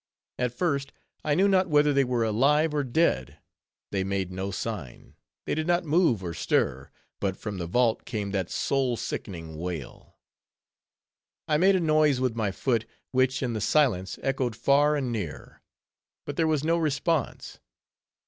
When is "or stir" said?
6.23-6.89